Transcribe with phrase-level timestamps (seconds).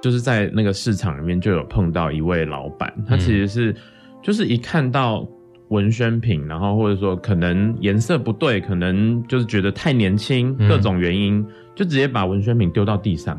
[0.00, 3.74] 就是在那个市场里面就有碰到一位老板，他其实是
[4.22, 5.26] 就是一看到
[5.68, 11.44] 文宣品，然后或者说可能颜色不对，可能就是觉得太年轻，各种原因，
[11.74, 13.38] 就直接把文宣品丢到地上，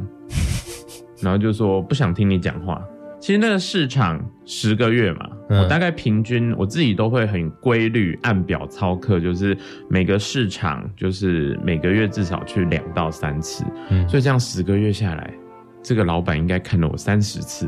[1.21, 2.81] 然后就说不想听你讲话。
[3.19, 9.57] 其实那个市场十个月嘛，我大概平均我自己都会很规律按表操课，就是
[9.89, 13.65] 每个市场就是每个月至少去两到三次，
[14.07, 15.33] 所以这样十个月下来，
[15.81, 17.67] 这个老板应该看了我三十次，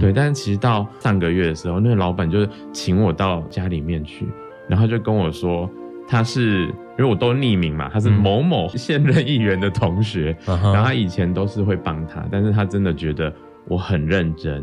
[0.00, 0.12] 对。
[0.12, 4.26] 但是其实到上个月的时候，那个老板就请我到家里面去，
[4.68, 5.70] 然后就跟我说，
[6.08, 13.32] 他是因为我都匿名嘛，他是某某现任议员的同学，然后他以前都是会帮他，但是他真的觉得。
[13.68, 14.60] 我很认真。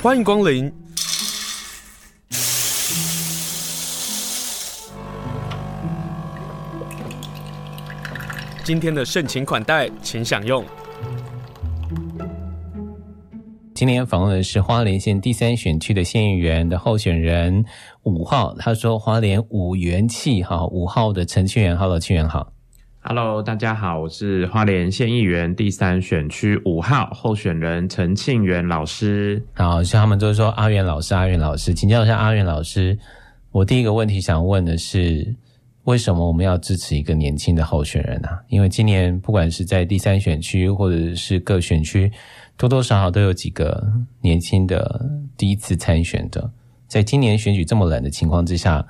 [0.00, 0.72] 欢迎光临。
[8.64, 10.64] 今天的盛情款待，请享用。
[13.74, 17.62] 今天访问的是花莲县第三选区的县议员的候选人
[18.04, 22.50] 五号，他说花莲五元气哈，五号的陈庆元，Hello，庆元好。
[23.02, 29.44] Hello，大家好，我是花莲县议员第三选区五号候选人陈庆元老师。
[29.52, 32.98] 好，像他们都说阿元老师，阿元老师，请教一下阿元老师。
[33.50, 35.36] 我第一个问题想问的是，
[35.84, 38.40] 为什么我们要支持一个年轻的候选人呢、啊？
[38.48, 42.10] 因为今年不管是在第三选区或者是各选区，
[42.56, 43.86] 多多少少都有几个
[44.20, 45.04] 年轻的
[45.36, 46.50] 第一次参选的。
[46.86, 48.86] 在今年选举这么冷的情况之下，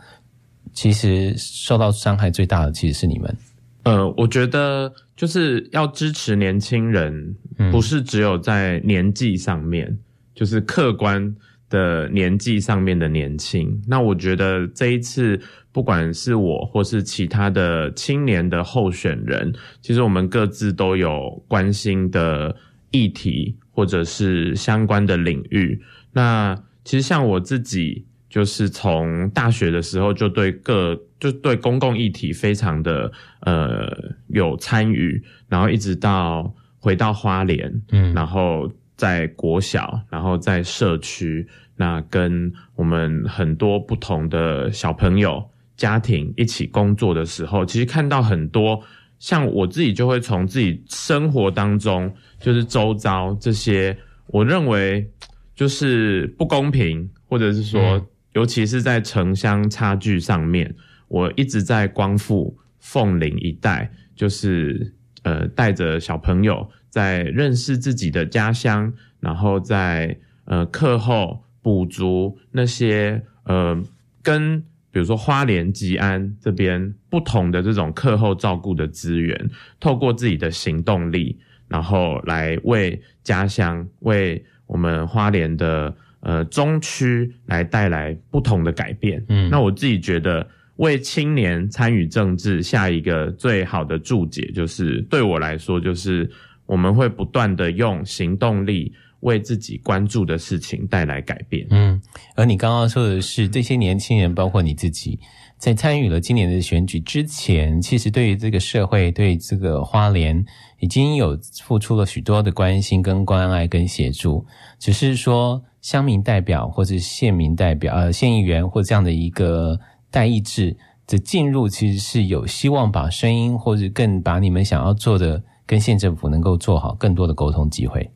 [0.73, 3.37] 其实受到伤害最大的其实是你们。
[3.85, 7.35] 呃，我觉得就是要支持年轻人，
[7.73, 9.99] 不是只有在年纪上面，嗯、
[10.35, 11.35] 就是客观
[11.69, 13.83] 的年纪上面的年轻。
[13.87, 15.41] 那我觉得这一次，
[15.73, 22.55] 不管是我或是其他的青年的候选人，其实我们各自都有关心的
[22.91, 25.81] 议题或者是相关的领域。
[26.13, 26.55] 那
[26.85, 28.05] 其实像我自己。
[28.31, 33.89] 就是从大学的时候就对各就对公共议题非常的呃
[34.27, 41.47] 有参与，然后一直到回到花莲，嗯，然后在国小，然后在社区，
[41.77, 48.83] 那跟我们很多不同的小朋友家庭一起工作的时候，其实看到很多
[49.19, 53.97] 像我自己就会从自己生活当中，就是周遭这些
[54.29, 55.11] 我认为
[55.55, 57.81] 就是不公平，或者是说。
[57.81, 60.75] 嗯尤其是在城乡差距上面，
[61.07, 73.83] 我一直在光复凤林一带，就是呃带着小朋友在认识自己的家乡，然后在呃课后补足那些呃
[74.23, 74.61] 跟
[74.93, 79.51] 比如说花莲吉安这边不同的这种课后照顾的资源，
[79.81, 85.93] 透过自己的行动力，然后来为家乡为我们花莲的。
[86.27, 89.23] 呃，中区来带来不同的改变。
[89.29, 96.27] 嗯，那我自己觉得，为青年参与政治下一个最好的注解，就是对我来说，就是
[96.67, 101.67] 我们会不断的用行动力为自己关注的事情带来改变。
[101.71, 102.01] 嗯，
[102.35, 105.19] 而你刚刚说的是，这些年轻人，包括你自己，
[105.59, 110.45] 在参与了今年的选举之前，其实对于这个社会，对这个花莲，
[110.81, 114.47] 已经有付出了许多的关心、跟关爱、跟协助，
[114.79, 115.63] 只是说。
[115.85, 119.79] 乡民代表或者县民代表，呃，县议员或这样的一个
[120.11, 120.75] 代议制
[121.07, 128.11] 的进入，其实是有希望把声音或者更把你们想要做的跟县政府能够做好更多的沟通机会。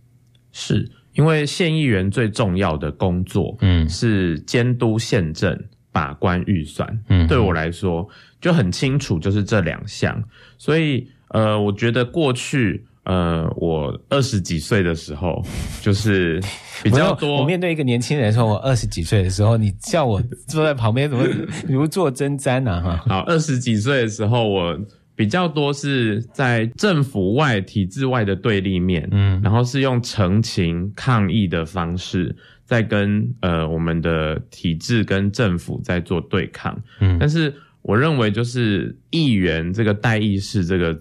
[0.53, 5.58] 是因为县议员最重要的工作，嗯，是监督县政、
[5.93, 7.00] 把关预算。
[7.08, 8.08] 嗯，对我来说
[8.40, 10.22] 就很清楚，就是这两项。
[10.56, 12.84] 所以，呃，我觉得过去。
[13.05, 15.43] 呃，我二十几岁的时候，
[15.81, 16.38] 就是
[16.84, 17.40] 比较多。
[17.40, 21.25] 我面对一个年轻人说，我二十几岁的时候，你叫我坐在旁边，怎么
[21.67, 22.82] 如坐针毡呢？
[22.82, 24.78] 哈，好，二十几岁的时候，我
[25.19, 32.35] 比较多是在政府外、体制外的对立面，嗯，然后是用陈情抗议的方式，
[32.65, 36.81] 在跟呃我们的体制跟政府在做对抗。
[37.00, 40.97] 嗯，但是我认为，就是议员这个代议士这个。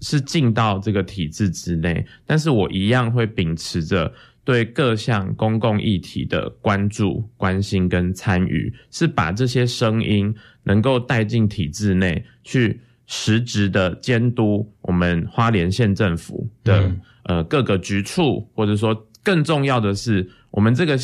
[0.00, 4.12] 是进到这个体制之内，但是我一样会秉持着
[4.44, 10.34] 对各项公共议题的关注、关心跟参与，是把这些声音
[10.64, 20.98] 能够带进体制内去，实质的监督我们花莲县政府的、嗯、呃各个局处，或者说更重要的是，我们这个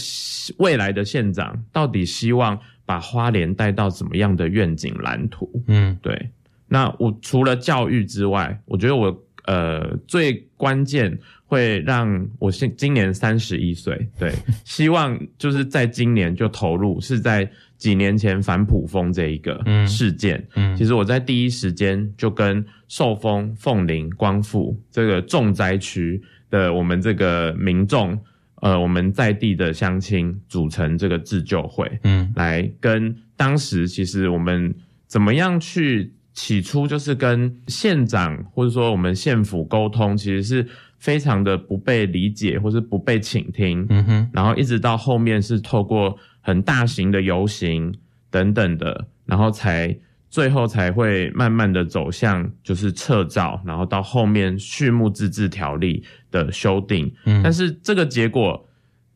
[0.59, 5.51] 未来的县长到底希望把花莲带到怎么样的愿景蓝图？
[5.67, 6.31] 嗯，对。
[6.73, 9.11] 那我除了教育之外，我觉得我
[9.51, 14.33] 呃最关键会让我现今年三十一岁，对，
[14.65, 28.17] 希望就是在今年就投入，是在几年前反普风这一个事件，嗯，嗯其实我在第一时间就跟寿丰、凤林、光复这个重灾区的我们这个民众。
[28.63, 34.75] 呃，我们在地的乡亲组成这个自救会，嗯，来跟当时其实我们
[35.07, 40.67] 怎么样去起初就是跟县长或者说我们县府沟通，其实是
[40.99, 47.95] 非常的不被理解或是不被倾听，嗯哼，然后一直到后面是透过很大型的游行
[48.31, 49.97] 等等的，然后才。
[50.33, 57.13] 最后才会慢慢的走向就是撤照，然后到后面畜牧自治条例的修订。
[57.25, 58.65] 嗯，但是这个结果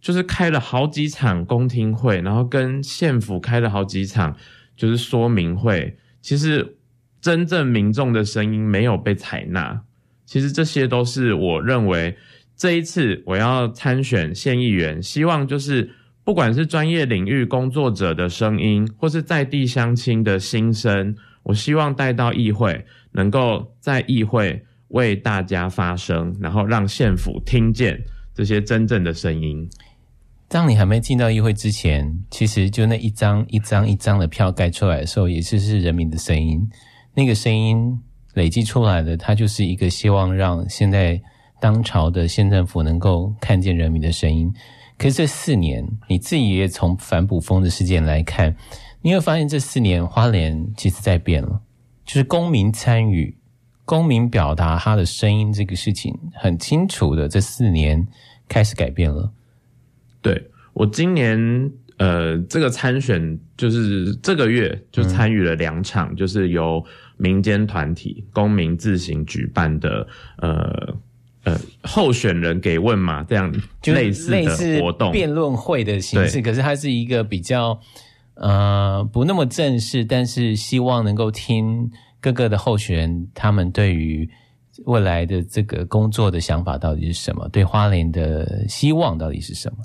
[0.00, 4.36] 就是开了好几场公听会，然后跟县府开了好几场
[4.76, 5.96] 就是说明会。
[6.20, 6.78] 其实
[7.24, 9.80] 真正民众的声音没有被采纳。
[10.26, 12.14] 其实这些都是我认为
[12.54, 15.90] 这一次我要参选县议员，希望就是。
[16.26, 22.82] 不管是专业领域工作者的声音，或是在地乡亲的心声，我希望带到议会，
[23.12, 28.02] 能够在议会为大家发声，然后让县府听见
[28.34, 29.68] 这些真正的声音。
[30.48, 36.66] 当你还没进到议会之前，其实就那一张一张一张的票盖出来的时候，也是是人民的声音。
[37.14, 38.00] 那个声音
[38.34, 41.20] 累积出来的，它就是一个希望让现在
[41.60, 44.52] 当朝的县政府能够看见人民的声音。
[44.98, 48.54] 可是这四年，你自己也从反捕风的事件来看，
[49.02, 51.60] 你会发现这四年花莲其实在变了，
[52.04, 53.36] 就是公民参与、
[53.84, 58.06] 公民表达他的声音这个事情，很清楚的，这四年
[58.48, 59.32] 开始改变了。
[60.22, 61.38] 对，我今年
[61.98, 66.84] 呃，这个参选就是这个月就参与了两场，就是由
[67.24, 70.06] 民间团体、公民自行举办的
[70.36, 70.94] 呃。
[71.46, 73.52] 呃，候选人给问嘛，这样
[73.84, 76.40] 类似的活动，辩论会的形式。
[76.40, 77.78] 可是它是一个比较
[78.36, 84.26] 呃不那么正式，但是希望能够听各个的候选人他们对于
[84.86, 89.84] 未来的这个工作的想法到底是什么，对花莲的希望到底是什么？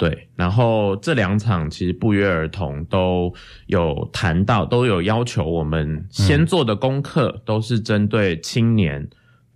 [0.00, 3.32] 对，然后这两场其实不约而同都
[3.66, 9.06] 有谈到，都有要求我们先做的功课，嗯、都是针对青年。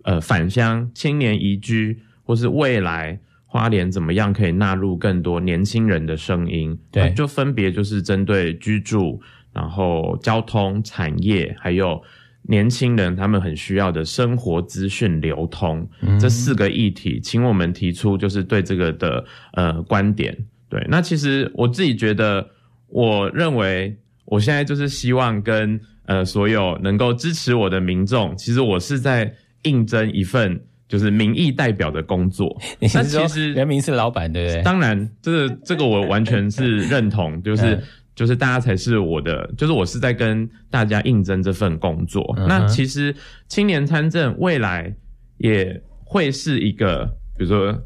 [0.03, 6.77] 呃，返乡青年移居，或是未来花莲怎么样可以纳入更多年轻人的声音？
[6.91, 9.19] 对，就分别就是针对居住，
[9.51, 11.99] 然后交通、产业，还有
[12.47, 20.37] 年轻人他们很需要的生活资讯流通、嗯、这四个议题，请我们提出就是对这个的呃观点。
[20.69, 22.47] 对，那其实我自己觉得，
[22.87, 29.33] 我认为我现在就是希望跟呃所有能够支持我的民众，其实我是在。
[29.65, 32.55] 应征一份就是民意代表的工作，
[32.93, 34.61] 那其实人民是老板，对不对？
[34.61, 37.81] 当然，这个这个我完全是认同，就是
[38.15, 42.33] 就是大家才是我的，就是我是在跟大家应征这份工作。
[42.47, 43.13] 那其实
[43.47, 44.95] 青年参政未来
[45.37, 47.05] 也会是一个，
[47.37, 47.77] 比如说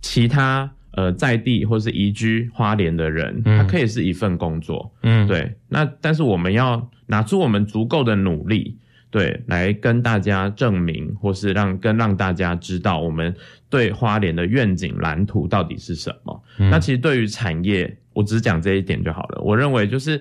[0.00, 5.54] 其他呃在地或是移居花莲的人，他可以是一份工作，嗯，对。
[5.68, 8.78] 那但是我们要拿出我们足够的努力。
[9.12, 13.36] 对，来跟大家证明，或是让跟让大家知道，我们
[13.68, 16.42] 对花莲的愿景蓝图到底是什么。
[16.58, 19.42] 嗯、那其实对于产业，我只讲这一点就好了。
[19.42, 20.18] 我认为就是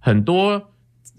[0.00, 0.60] 很多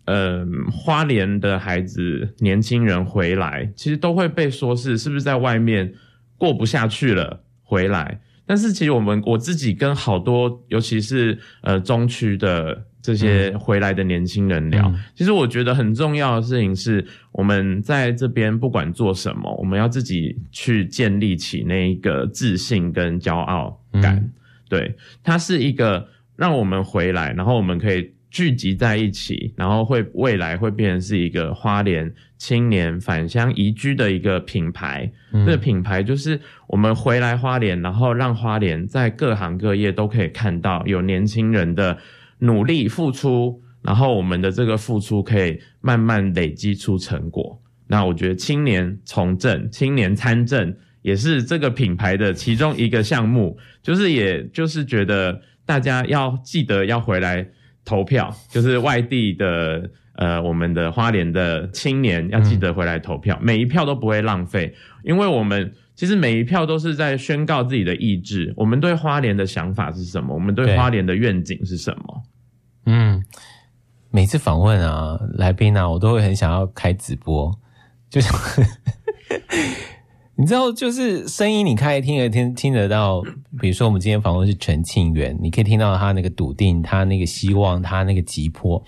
[0.04, 5.94] 呃花莲的孩子、年轻人回来，其实都会被说是是不是在外面
[6.38, 8.20] 过不下去了回来。
[8.46, 12.84] 但是其实我们我自己跟好多，尤其是呃中区的。
[13.06, 24.16] 这些回来的年轻人聊，嗯、其实我觉得很重要的事情是，我们在这边不管做什么，我们要自己去建立起那一个自信跟骄傲感。
[24.16, 24.32] 嗯、
[24.68, 35.08] 对，它是一个让我们回来，然后我们可以聚集在一起，然后会未来会变成是一个花莲青年返乡宜居的一个品牌。
[35.32, 41.96] 嗯、这个品牌就是我们回来花莲，然后让花莲在各行各业都可以看到有年轻人的。
[42.40, 47.62] 努力付出，然后我们的这个付出可以慢慢累积出成果。
[47.88, 57.48] 那我觉得青年从政、青年参政也是这个品牌的其中一个项目，就是也就是觉得大家要记得要回来
[57.84, 64.74] 投票，就是外地的呃我们的花莲的青年要记得回来投票，每一票都不会浪费，
[65.04, 65.72] 因为我们。
[65.96, 68.54] 其实每一票都是在宣告自己的意志。
[68.58, 70.34] 我们对花莲的想法是什么？
[70.34, 72.24] 我们对花莲的愿景是什么？
[72.86, 73.24] 嗯，
[74.12, 77.52] 每次访问啊，来宾啊，我都会很想要开直播，
[78.10, 78.30] 就是
[80.38, 83.24] 你知道，就是声音，你可以听得听听得到。
[83.60, 88.84] 比如说，我们今天访问是陈庆元，你可以听到他那个笃定，他那个希望，他那个急迫。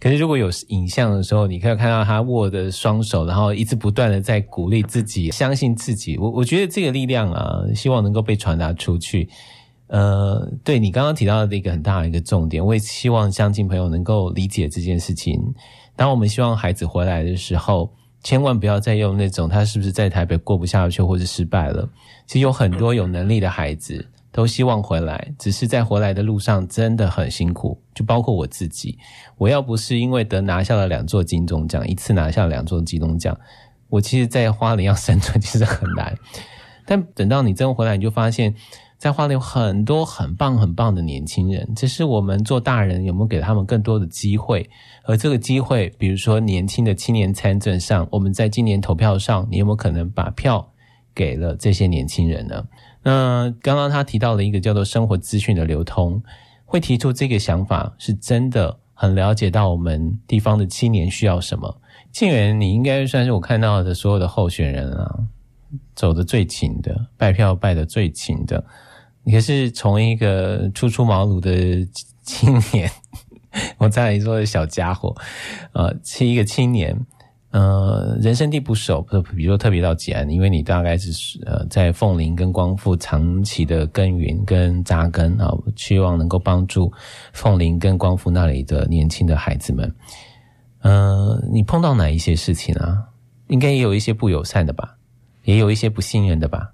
[0.00, 6.16] 可是如果有影像的时候，你可以看到他握的双手，然后一直不断的在鼓励自己，相信自己。
[6.16, 9.28] 我我觉得这个力量啊，希望能够被传达出去。
[9.88, 15.38] 呃，对你刚刚提到的一个很大的一个重点，我也希望乡亲朋友能够理解这件事情。
[15.94, 17.92] 当我们希望孩子回来的时候。
[18.22, 21.88] 千万不要再用那种他是不是在台北过不下去或者失败了。
[22.26, 27.80] 其实有很多有能力的孩子都希望回来，只是在回来的路上真的很辛苦。
[27.94, 28.98] 就包括我自己，
[29.36, 33.38] 我要不是因为得拿下了两座金钟奖，一次拿下两座金钟奖，
[33.88, 36.16] 我其实在花莲要生存其实很难。
[36.86, 38.54] 但等到你真回来，你就发现。
[39.00, 44.68] 在花莲有很多很棒很棒的年轻人，只是我们做大人有没有给他们更多的机会？
[45.04, 50.70] 而这个机会，比如说年轻的青年参政上，我们在今年投票上，你有没有可能把票
[51.14, 52.62] 给了这些年轻人呢？
[53.02, 56.22] 那刚刚他提到了一个叫做生活资讯的流通，
[56.64, 61.80] 会提出这个想法，是真的很了解到我们地方的青年需要什么。
[62.12, 65.14] 庆元，你应该算是我看到的所有的候选人啊，
[65.94, 68.64] 走的最勤的，拜票拜得最勤的。
[69.22, 71.86] 你可是从一个初出茅庐的
[72.22, 72.90] 青年，
[73.78, 75.14] 我再来说小家伙，
[75.72, 77.06] 呃，是一个青年，
[77.50, 79.02] 呃，人生地不熟，
[79.34, 81.10] 比如说特别到吉安，因为你大概是
[81.44, 86.92] 呃在凤林跟光复长期的耕耘跟扎根啊，希望能够帮助
[87.32, 89.92] 凤林跟光复那里的年轻的孩子们。
[90.82, 93.04] 呃，你碰到哪一些事情啊？
[93.48, 94.96] 应该也有一些不友善的吧，
[95.42, 96.72] 也有一些不信任的吧。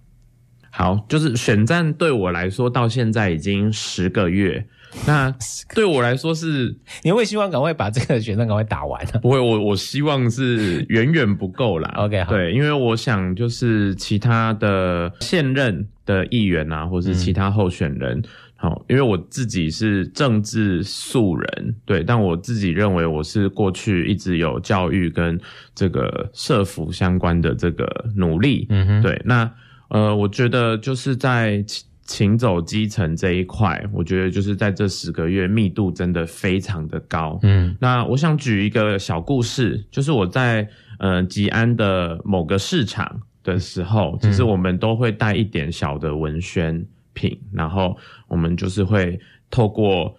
[0.77, 4.63] 好，就是选战对我来说到现在已经十个月，
[5.07, 5.35] 那
[5.75, 9.19] 对我来说是，你会希望赶快把这个选战赶快打完啊？
[9.23, 11.91] 不会，我我希望是远远不够啦。
[11.97, 18.23] OK，好，对，因为我想就是其他的现任的议员啊，或是其他候选人，
[18.57, 25.41] 好、嗯，因为我自己是政治素人，对，但我自己认为我是过去一直有教育跟
[25.75, 29.51] 这个社福相关的这个努力，嗯哼，对，那。
[29.89, 31.65] 呃，我觉得就是在
[32.03, 37.39] 勤走基层这一块，我觉得就是在这十个月密度真的非常的高。
[37.43, 47.97] 嗯，那我想举一个小故事，就是我在呃吉安的某个市场的时候，其实我们都会带一点小的文宣品，嗯，然后
[48.29, 49.19] 我们就是会
[49.51, 50.17] 透过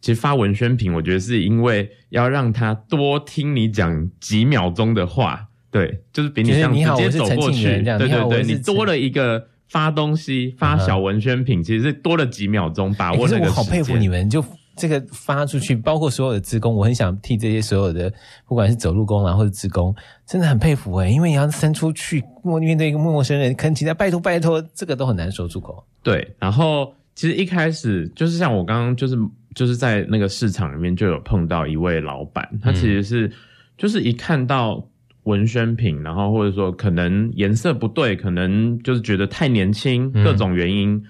[0.00, 5.46] 其实发文宣品，我觉得是因为要让他多听你讲几秒钟的话。
[5.70, 13.44] 对，就是比你这样直接走过去，对对对，你多了一个发东西、发小文宣品，其实是多了几秒钟把握那个时间。
[13.44, 18.12] 欸、我好佩服你们，就这个发出去，包括所有的职工，我很想替这些所有的，
[18.48, 19.94] 不管是走路工啊或者职工，
[20.26, 25.84] 真的很佩服哎、欸、因为你要伸出去，面对一个陌生人，恳请他拜托拜托，这个都很难说出口。
[26.02, 29.16] 对，然后其实一开始就是像我刚刚就是
[29.54, 33.32] 就是在那个市场里面就有碰到一位老板，他其实是、嗯、
[33.78, 34.84] 就是一看到。
[35.24, 41.02] 文宣品，然后或者说可能颜色不对，可能就是觉得太年轻，各种原因，嗯、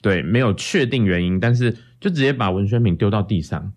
[0.00, 1.70] 对，没有确定原因，但是
[2.00, 3.72] 就直接把文宣品丢到地上，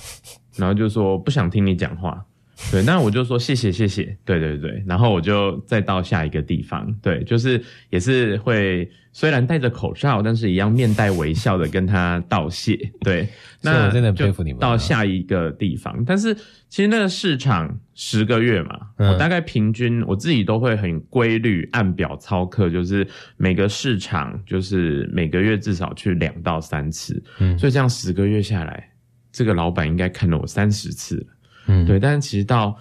[0.56, 2.24] 然后就说不想听你讲话。
[2.70, 13.28] 对，那我就说谢谢谢谢，对对对，然后我就再到下一个地方，对，就是也是会虽然戴着口罩，但是一样面带微笑的跟他道谢，对，
[13.60, 14.60] 那我真的佩服你们。
[14.60, 16.32] 到下一个地方，但是
[16.68, 23.04] 其实那个市场十个月嘛，嗯、我大概平均我自己都会很规律按表操课，就是
[23.36, 28.90] 每个市场就是每个月至少去两到三次，嗯，所以这样十个月下来，
[29.32, 31.26] 这个老板应该看了我三十次了。
[31.70, 32.76] 嗯，对，但是其实到，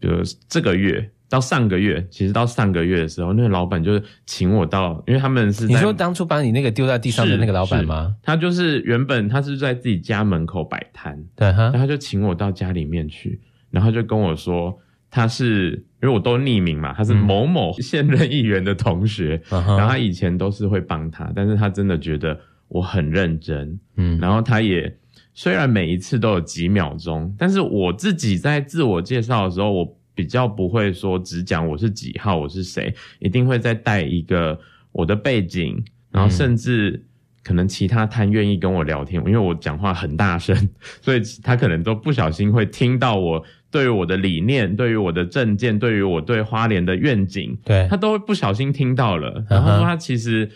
[0.00, 8.14] 比如这个月到上个月，其实到上个月的时候，那个老板就是请我到，因为他们是，你说当初把你那个丢在地上的那个老板吗？
[8.22, 14.78] 他就是原本他是在自己家门口摆摊，对哈，然后他就请我到家里面去，然后就跟我说
[15.10, 15.70] 他是
[16.02, 22.38] 因为我都匿名嘛，他是某某现任议员的同学，嗯、然后他以前都是会帮他，但是他真的觉得
[22.68, 24.94] 我很认真，嗯，然后他也。
[25.34, 34.56] 虽然每一次都有几秒钟，但是我自己在自我介绍的时候，我比较不会说只讲我是几号，我是谁，一定会再带一个
[34.92, 37.04] 我的背景，然后甚至
[37.42, 40.56] 可能其他摊愿意跟我聊天，因为我讲话很大声，
[41.02, 50.48] 所以他可能都不小心会听到我对于我的理念、对于我的政见、对于我对花莲的愿景，对，他都会不小心听到了，然后他其实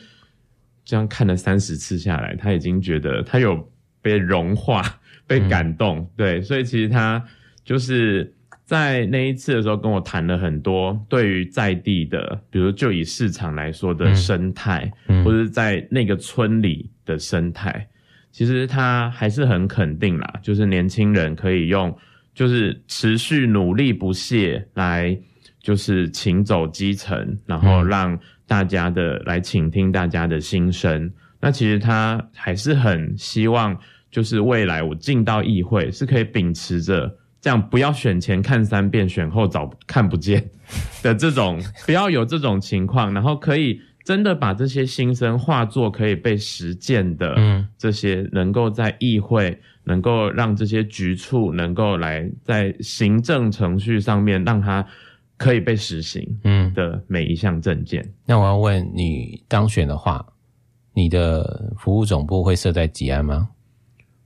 [0.84, 3.68] 这样看了三十次下来，他已经觉得他有。
[4.02, 4.82] 被融化，
[5.26, 7.22] 被感动，嗯、对，所以其实他
[7.64, 8.32] 就是
[8.64, 17.88] 在那一次的时候跟我谈了很多对于在地的，比如就以市场来说的生态，嗯、或者是在那个村里的生态，
[18.30, 21.96] 其实他还是很肯定啦，就是年轻人可以用
[22.34, 25.18] 就是持续努力不懈来。
[25.60, 31.12] 就是请走基层，然后让大家的来倾听大家的心声。
[31.38, 33.76] 嗯、那其实他还是很希望，
[34.10, 40.50] 就是未来我进到议会是可以秉持着这样，不要选前看三遍，选后找看不见
[41.02, 47.36] 的这种，不要有这种情况，然后可以真的把这些心声化作可以被实践的
[47.76, 54.86] 这些，能够在议会能够让这些局处能够来在行政程序上面让它。
[55.40, 58.04] 可以被实行，嗯的每一项政见。
[58.26, 60.26] 那我要问你，当选的话，
[60.98, 63.50] 你的服务总部会设在吉安吗？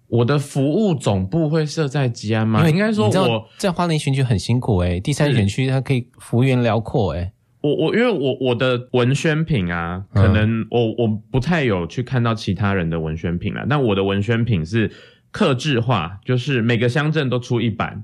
[0.08, 2.66] 我的服务总部会设在吉安吗？
[2.68, 14.90] 应该说我在花莲选区很辛苦诶、欸、第三选区它可以幅员辽阔诶我我因为我我的文宣品啊，可能我我不太有去看到其他人的文宣品了，但我的文宣品是
[15.30, 18.02] 克制化，就是每个乡镇都出一版。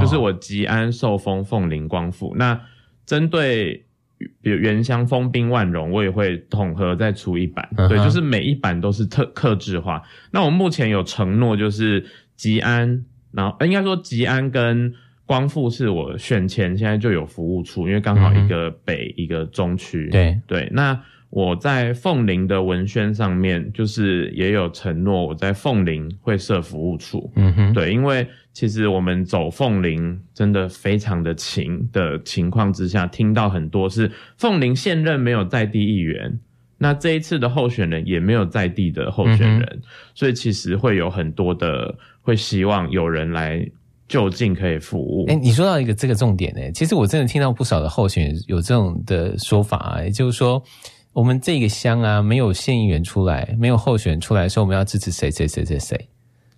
[0.00, 2.60] 就是我吉安、寿丰、凤林、光复，那
[3.04, 3.84] 针对
[4.40, 7.68] 比如原香风冰、万荣，我也会统合再出一版。
[7.76, 7.88] Uh huh.
[7.88, 10.02] 对，就是每一版都是特克制化。
[10.30, 12.04] 那我目前有承诺，就是
[12.36, 14.92] 吉安，然后应该说吉安跟
[15.26, 19.14] 光复是我选前现在就有服务处，因为刚好一个北、uh.
[19.16, 20.08] 一个中区。
[20.10, 21.00] 对对，那。
[21.34, 27.32] 我在凤林的文宣上面，就是也有承诺，我在凤林会设服务处。
[27.36, 36.38] 嗯哼，对，因为其实我们走凤林真的非常的勤的情况之下，听到很多是凤林现任没有在地议员，
[36.76, 39.82] 那这一次的候选人也没有在地的候选人，嗯、
[40.14, 43.66] 所以其实会有很多的会希望有人来
[44.06, 45.24] 就近可以服务。
[45.28, 50.62] 哎、欸，你说到一个这个重点呢，其实我真的听到不少的候选人有这种的说法，也就是说。
[51.12, 56.08] 我们这个乡啊，没有县议员出来，没有候选人出来的时候，我们要支持谁谁谁谁谁？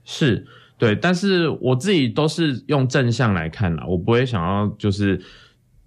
[0.05, 0.47] 是
[0.79, 5.21] 对，但是我自己都是用正向来看啦，我不会想要就是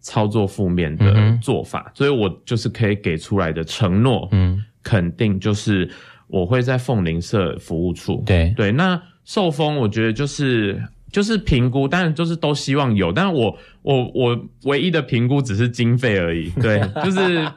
[0.01, 5.89] 操作负面的做法，嗯、所以我就是可以给出来的承诺，嗯，肯定就是
[6.27, 8.71] 我会在凤林社服务处，对对。
[8.71, 10.81] 那寿丰，我觉得就是。
[11.11, 17.51] 就是评估，当然就是都希望有，但是我我我唯一的评估只是经费而已， 对，就是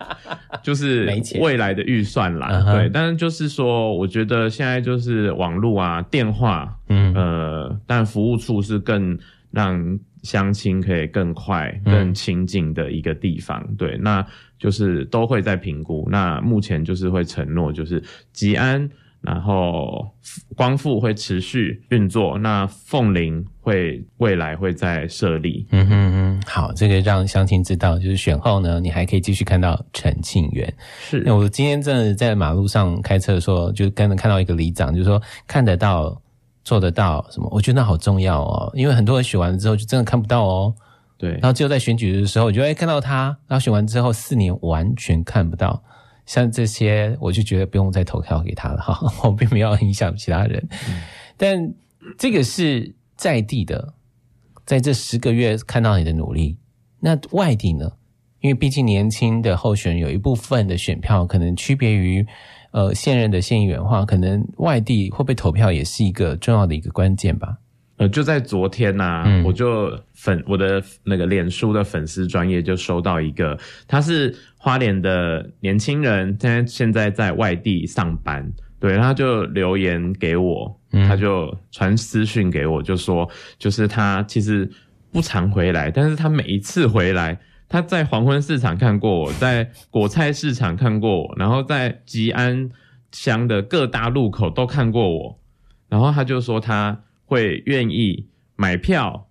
[0.62, 1.08] 就是
[1.40, 7.14] 未来的预算啦，对，但是就是说，我觉得现在就是网络啊、电话，嗯。
[7.14, 9.18] 呃，但服务处是更
[9.50, 14.24] 让相亲可以更快、更亲近的一个地方，嗯、对，那
[14.58, 18.88] 就是都会在评估，那目前就是会承诺，就是吉安。
[19.22, 20.10] 然后
[20.56, 25.66] 光复会持续运作，那凤林会未来会再设立。
[25.70, 30.72] 嗯哼哼，好，这个让乡亲知道，就是选后呢，你还可以继续看到陈庆元。
[31.00, 36.18] 是，那我今天真的在马路上开车的时候，就跟着看到一个里长，就是说看得到、
[36.64, 40.74] 做得到什么，我觉得那好重要哦，因为很多人选完了之后就真的看不到哦。
[41.18, 45.82] 对，然后只有在选举的时候，你就会看到他，然后选完之后四年完全看不到。
[46.30, 50.64] 像这些，我就觉得不用再投票给他了哈， 我并没有影响其他人。
[50.88, 51.02] 嗯、
[51.36, 51.74] 但
[52.16, 53.94] 这个是在地的，
[54.64, 56.56] 在这十个月看到你的努力。
[57.00, 57.90] 那外地呢？
[58.38, 62.24] 因为毕竟年轻的候选人有一部分的选票可能区别于
[62.70, 67.58] 呃现任的县议员的话，可能外地会不会投票也是一个重要的一个关键吧。
[68.00, 84.66] 呃，就在昨天呐、啊，嗯、我就粉我的那个脸书的粉丝专业就收到一个，他是花莲的年轻人，现在现在在外地上班，对，他就留言给我，他就传私讯给我，就说，就是他其实
[85.12, 92.70] 不常回来，但是他每一次回来，他在黄昏市场看过我，在果菜市场看过我，然后在吉安
[93.12, 95.38] 乡的各大路口都看过我，
[95.90, 96.98] 然后他就说他。
[97.30, 99.28] 会愿意买票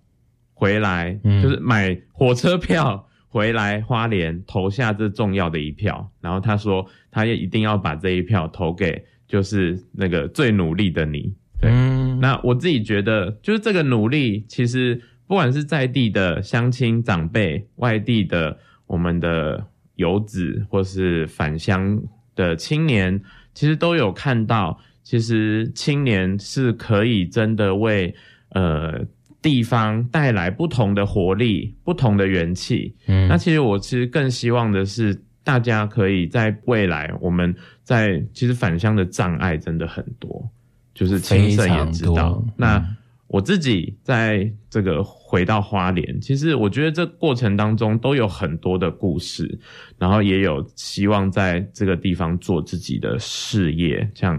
[0.54, 6.10] 回来，嗯、就是买火车票回来花莲投下这重要的一票。
[6.18, 11.34] 然后他说，他也一定要把这一票投给，就是那个最努力的你。
[11.60, 19.62] 对，嗯、那我自己觉得，就是这个努力，其实不管是在地的乡亲长辈、外地的我们的
[19.96, 22.02] 游子，或是返乡
[22.34, 23.20] 的青年，
[23.52, 24.80] 其实都有看到。
[25.02, 28.14] 其实青年是可以真的为
[28.50, 29.00] 呃
[29.42, 32.94] 地方带来不同的活力、不同的元气。
[33.06, 40.48] 嗯，那其实我其实更希望的是，大家可以在未来，我们在其实返乡的障碍真的很多，
[40.94, 42.44] 就是亲身也知道。
[42.56, 42.84] 那
[43.32, 49.56] 我自己在这个回到花莲，其实我觉得这过程当中都有很多的故事，
[49.98, 54.36] 然后也有希望在这个地方做自己的事业，像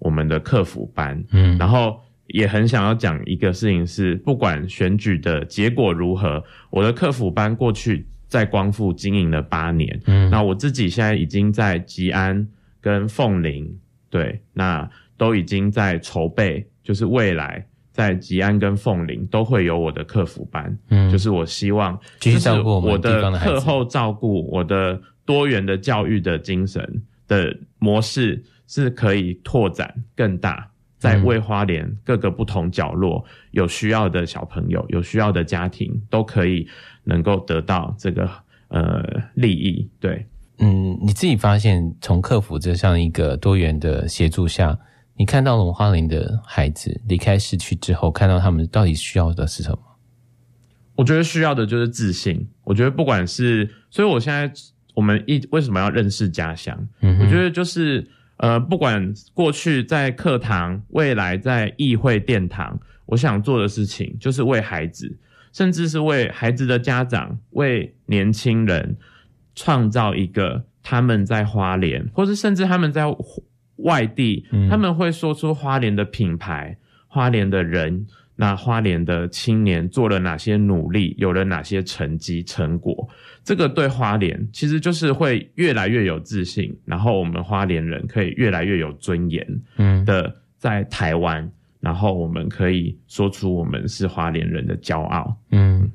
[0.00, 12.44] 我们的客服班，嗯，然后也很想要讲一个事情是，不管选举的结果如何，我的客服班过去在光复经营了八年，嗯，那我自己现在已经在吉安
[12.80, 13.78] 跟凤林，
[14.10, 17.64] 对，那都已经在筹备，就是未来。
[17.92, 26.82] 在吉安跟凤林都会有我的客服班，嗯，就是我希望继续照顾我的课后照顾，我的多元的教育的精神
[27.28, 36.66] 的模式是可以拓展更大，在为花莲各个不同角落有需要的小朋友、有需要的家庭都可以
[37.04, 38.26] 能够得到这个
[38.68, 39.86] 呃利益。
[40.00, 40.26] 对，
[40.60, 44.78] 嗯，你自己发现从客服这样一个多元的协助下。
[45.14, 49.78] 你看到龙花林的孩子离开市区之后，看到他们到底需要的是什么？
[50.96, 52.48] 我觉得需要的就是自信。
[52.64, 54.50] 我觉得不管是，所以我现在
[54.94, 56.88] 我们一为什么要认识家乡？
[57.00, 65.16] 嗯，我觉得就是呃，不管过去在课堂，未来在议会殿堂，我想做的事情就是为孩子，
[65.52, 68.96] 甚至是为孩子的家长，为年轻人
[69.54, 73.04] 创造一个他们在花莲，或是甚至他们在。
[73.82, 83.08] 外地，他们会说出花莲的品牌，花莲的人，那花莲的青年做了哪些努力，有了哪些成绩成果，
[83.44, 90.04] 这个对花莲其实就是会越来越有自信，然后我们花莲人可以越来越有尊严，嗯。
[90.04, 95.90] 的在台湾，然后我们可以说出我们是花莲人的骄傲，嗯。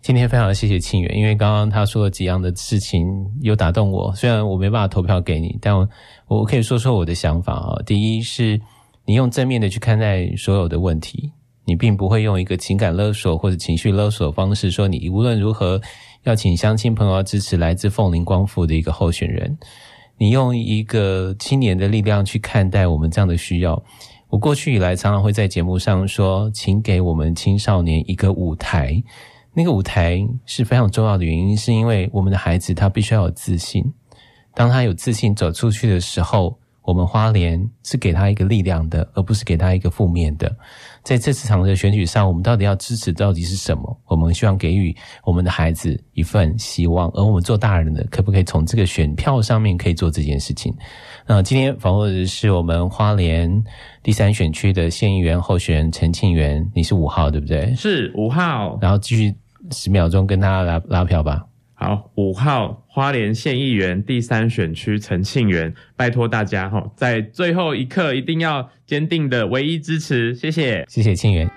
[0.00, 3.06] 今天非常谢谢庆元，因为刚刚他说了几样的事情
[3.42, 4.14] 有打动我。
[4.14, 5.88] 虽然我没办法投票给你，但我
[6.26, 7.82] 我可以说说我的想法啊。
[7.84, 8.60] 第一是，
[9.04, 11.30] 你用正面的去看待所有的问题，
[11.64, 15.80] 你并不会用一个情感勒索或者情绪勒索的方式说你无论如何
[16.24, 19.58] 要请乡亲朋友支持来自凤林光复的一个候选人。
[20.20, 23.80] 你用一个青年的力量去看待我们这样的需要。
[24.30, 29.00] 我过去以来常常会在节目上说，请给我们青少年一个舞台。
[29.54, 33.92] 那个舞台是非常重要的原因，是因为我们的孩子他必须要有自信。
[34.54, 36.58] 当他有自信走出去的时候，
[36.88, 40.50] 我们花莲是给他一个力量的，而不是给他一个负面的。
[41.02, 44.00] 在这次场的选举上，我们到底要支持到底是什么？
[44.06, 50.74] 我们希望给予我们的孩子一份希望，而我们做大人的，可不可以从这个选票上面可以做这件事情？
[51.26, 53.62] 那今天访问的是我们花莲
[54.02, 57.74] 第三选区的县议员候选人陈庆元，你是五号对不对？
[57.74, 59.34] 是五号，然后继续。
[59.70, 61.44] 十秒钟跟大家拉拉票吧。
[61.80, 71.48] 好，五号花莲县议员第三选区陈庆元，拜托大家哈，在最后一刻一定要坚定的唯一支持，谢谢，谢谢庆元。